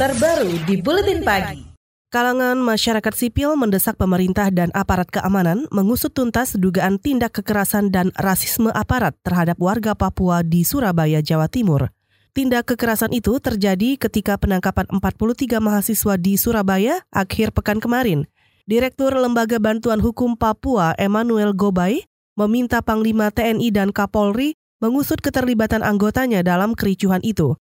[0.00, 1.60] terbaru di Buletin Pagi.
[2.08, 8.72] Kalangan masyarakat sipil mendesak pemerintah dan aparat keamanan mengusut tuntas dugaan tindak kekerasan dan rasisme
[8.72, 11.92] aparat terhadap warga Papua di Surabaya, Jawa Timur.
[12.32, 18.24] Tindak kekerasan itu terjadi ketika penangkapan 43 mahasiswa di Surabaya akhir pekan kemarin.
[18.64, 22.08] Direktur Lembaga Bantuan Hukum Papua Emmanuel Gobay
[22.40, 27.60] meminta Panglima TNI dan Kapolri mengusut keterlibatan anggotanya dalam kericuhan itu.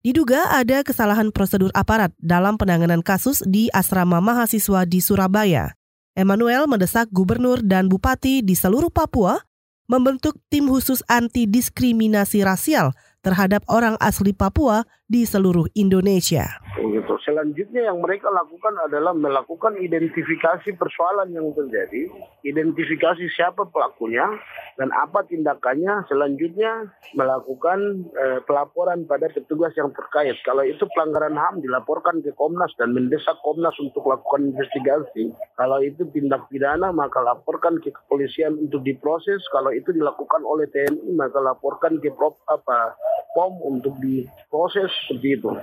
[0.00, 5.76] Diduga ada kesalahan prosedur aparat dalam penanganan kasus di asrama mahasiswa di Surabaya.
[6.16, 9.36] Emmanuel mendesak gubernur dan bupati di seluruh Papua
[9.92, 16.48] membentuk tim khusus anti diskriminasi rasial terhadap orang asli Papua di seluruh Indonesia
[16.80, 17.14] gitu.
[17.30, 22.10] Selanjutnya yang mereka lakukan adalah melakukan identifikasi persoalan yang terjadi,
[22.42, 24.26] identifikasi siapa pelakunya
[24.74, 26.10] dan apa tindakannya.
[26.10, 30.42] Selanjutnya melakukan eh, pelaporan pada petugas yang terkait.
[30.42, 35.30] Kalau itu pelanggaran HAM dilaporkan ke Komnas dan mendesak Komnas untuk lakukan investigasi.
[35.54, 39.38] Kalau itu tindak pidana maka laporkan ke kepolisian untuk diproses.
[39.54, 42.98] Kalau itu dilakukan oleh TNI maka laporkan ke Prop apa
[43.38, 45.54] POM untuk diproses seperti itu.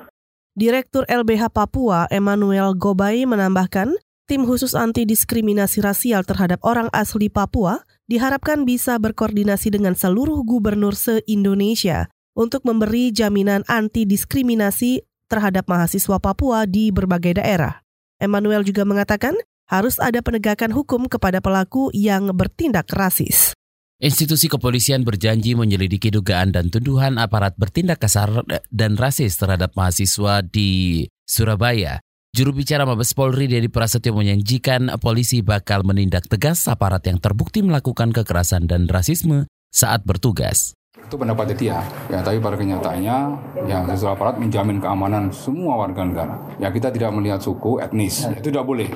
[0.58, 3.94] Direktur LBH Papua Emmanuel Gobay menambahkan,
[4.26, 10.98] tim khusus anti diskriminasi rasial terhadap orang asli Papua diharapkan bisa berkoordinasi dengan seluruh gubernur
[10.98, 17.86] se-Indonesia untuk memberi jaminan anti diskriminasi terhadap mahasiswa Papua di berbagai daerah.
[18.18, 19.38] Emmanuel juga mengatakan
[19.70, 23.54] harus ada penegakan hukum kepada pelaku yang bertindak rasis.
[23.98, 31.02] Institusi kepolisian berjanji menyelidiki dugaan dan tuduhan aparat bertindak kasar dan rasis terhadap mahasiswa di
[31.26, 31.98] Surabaya.
[32.30, 38.14] Juru bicara Mabes Polri Dedi Prasetyo menjanjikan polisi bakal menindak tegas aparat yang terbukti melakukan
[38.14, 40.78] kekerasan dan rasisme saat bertugas.
[40.94, 41.82] Itu pendapat dia,
[42.14, 43.18] ya tapi pada kenyataannya
[43.66, 46.38] ya sesuai aparat menjamin keamanan semua warga negara.
[46.62, 48.94] Ya kita tidak melihat suku, etnis, itu tidak boleh.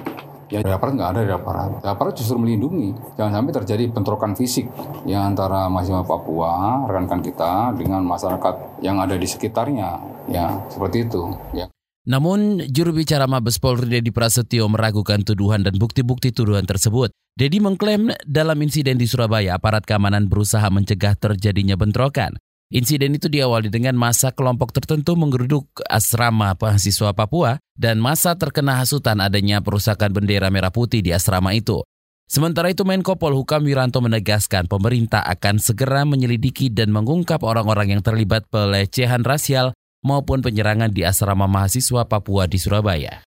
[0.51, 1.69] Ya di aparat nggak ada di aparat.
[1.79, 2.91] Di aparat justru melindungi.
[3.15, 4.67] Jangan sampai terjadi bentrokan fisik
[5.07, 10.03] ya antara mahasiswa Papua, rekan-rekan kita dengan masyarakat yang ada di sekitarnya.
[10.27, 11.31] Ya seperti itu.
[11.55, 11.71] Ya.
[12.01, 17.13] Namun, juru bicara Mabes Polri Dedi Prasetyo meragukan tuduhan dan bukti-bukti tuduhan tersebut.
[17.37, 22.35] Dedi mengklaim dalam insiden di Surabaya, aparat keamanan berusaha mencegah terjadinya bentrokan.
[22.71, 29.19] Insiden itu diawali dengan masa kelompok tertentu menggeruduk asrama mahasiswa Papua dan masa terkena hasutan
[29.19, 31.83] adanya perusakan bendera merah putih di asrama itu.
[32.31, 38.47] Sementara itu Menko Polhukam Wiranto menegaskan pemerintah akan segera menyelidiki dan mengungkap orang-orang yang terlibat
[38.47, 43.19] pelecehan rasial maupun penyerangan di asrama mahasiswa Papua di Surabaya.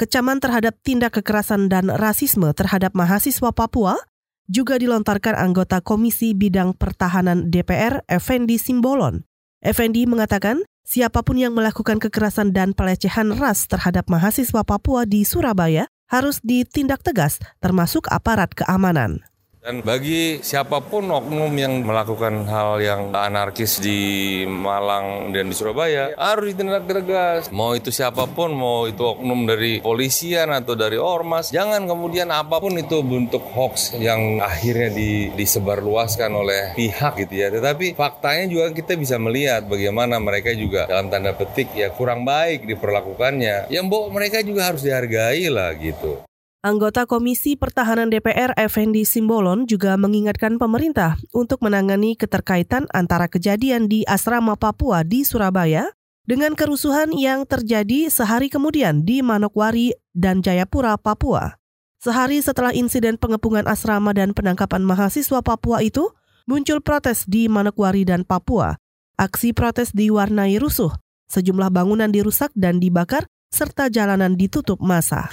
[0.00, 4.00] Kecaman terhadap tindak kekerasan dan rasisme terhadap mahasiswa Papua
[4.48, 9.22] juga dilontarkan anggota Komisi Bidang Pertahanan DPR, Effendi Simbolon.
[9.60, 15.84] Effendi mengatakan, siapa pun yang melakukan kekerasan dan pelecehan ras terhadap mahasiswa Papua di Surabaya
[16.08, 19.27] harus ditindak tegas, termasuk aparat keamanan.
[19.68, 24.00] Dan bagi siapa pun oknum yang melakukan hal yang anarkis di
[24.48, 27.52] Malang dan di Surabaya harus ditindak tegas.
[27.52, 32.56] Mau itu siapa pun, mau itu oknum dari polisian atau dari ormas, jangan kemudian apa
[32.64, 37.52] pun itu bentuk hoax yang akhirnya di, disebarluaskan oleh pihak gitu ya.
[37.52, 42.64] Tetapi faktanya juga kita bisa melihat bagaimana mereka juga dalam tanda petik ya kurang baik
[42.64, 43.68] diperlakukannya.
[43.68, 46.24] Yang mbok mereka juga harus dihargai lah gitu.
[46.58, 54.02] Anggota Komisi Pertahanan DPR Effendi Simbolon juga mengingatkan pemerintah untuk menangani keterkaitan antara kejadian di
[54.10, 55.86] asrama Papua di Surabaya
[56.26, 61.62] dengan kerusuhan yang terjadi sehari kemudian di Manokwari dan Jayapura, Papua.
[62.02, 66.10] Sehari setelah insiden pengepungan asrama dan penangkapan mahasiswa Papua itu,
[66.50, 68.74] muncul protes di Manokwari dan Papua.
[69.14, 70.90] Aksi protes diwarnai rusuh,
[71.30, 75.30] sejumlah bangunan dirusak dan dibakar, serta jalanan ditutup masa.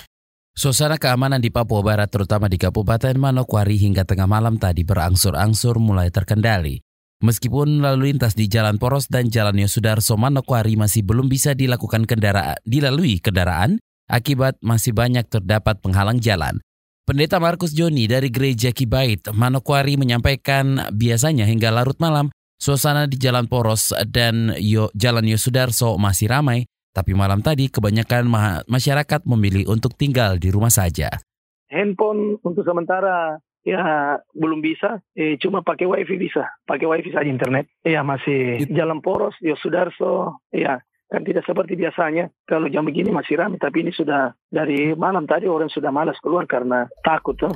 [0.55, 6.07] Suasana keamanan di Papua Barat terutama di Kabupaten Manokwari hingga tengah malam tadi berangsur-angsur mulai
[6.07, 6.79] terkendali.
[7.19, 12.55] Meskipun lalu lintas di Jalan Poros dan Jalan Yosudarso Manokwari masih belum bisa dilakukan kendaraan,
[12.63, 16.63] dilalui kendaraan akibat masih banyak terdapat penghalang jalan.
[17.03, 22.31] Pendeta Markus Joni dari Gereja Kibait Manokwari menyampaikan biasanya hingga larut malam
[22.63, 26.63] suasana di Jalan Poros dan Yo, Jalan Yosudarso masih ramai
[26.95, 31.11] tapi malam tadi kebanyakan ma masyarakat memilih untuk tinggal di rumah saja.
[31.67, 37.67] Handphone untuk sementara ya belum bisa, eh, cuma pakai wifi bisa, pakai wifi saja internet.
[37.83, 40.79] Ya masih It jalan poros, ya Sudarso, ya
[41.11, 42.31] kan tidak seperti biasanya.
[42.47, 46.47] Kalau jam begini masih ramai, tapi ini sudah dari malam tadi orang sudah malas keluar
[46.47, 47.51] karena takut tuh.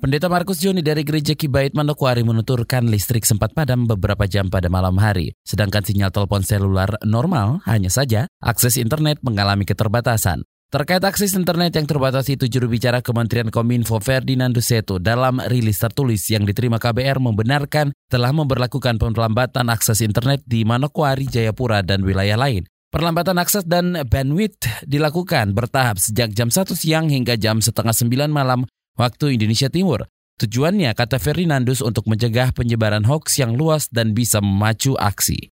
[0.00, 4.96] Pendeta Markus Joni dari Gereja Kibait Manokwari menuturkan listrik sempat padam beberapa jam pada malam
[4.96, 10.40] hari, sedangkan sinyal telepon seluler normal, hanya saja akses internet mengalami keterbatasan.
[10.72, 16.24] Terkait akses internet yang terbatas itu juru bicara Kementerian Kominfo Ferdinando Seto dalam rilis tertulis
[16.32, 22.64] yang diterima KBR membenarkan telah memperlakukan pelambatan akses internet di Manokwari, Jayapura, dan wilayah lain.
[22.88, 28.64] Perlambatan akses dan bandwidth dilakukan bertahap sejak jam 1 siang hingga jam setengah 9 malam
[29.00, 30.04] waktu Indonesia Timur.
[30.36, 35.52] Tujuannya, kata Ferdinandus, untuk mencegah penyebaran hoax yang luas dan bisa memacu aksi.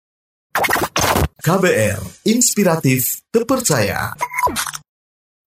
[1.42, 4.14] KBR, inspiratif, terpercaya.